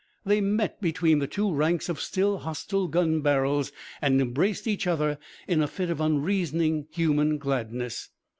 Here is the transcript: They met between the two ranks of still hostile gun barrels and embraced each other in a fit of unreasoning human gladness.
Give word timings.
They 0.25 0.41
met 0.41 0.81
between 0.81 1.19
the 1.19 1.27
two 1.27 1.53
ranks 1.53 1.87
of 1.87 2.01
still 2.01 2.39
hostile 2.39 2.87
gun 2.87 3.21
barrels 3.21 3.71
and 4.01 4.19
embraced 4.19 4.65
each 4.65 4.87
other 4.87 5.19
in 5.47 5.61
a 5.61 5.67
fit 5.67 5.91
of 5.91 6.01
unreasoning 6.01 6.87
human 6.89 7.37
gladness. 7.37 8.09